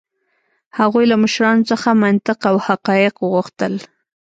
هغوی 0.79 1.05
له 1.11 1.15
مشرانو 1.23 1.67
څخه 1.71 1.89
منطق 2.03 2.39
او 2.51 2.55
حقایق 2.67 3.15
غوښتل. 3.31 3.73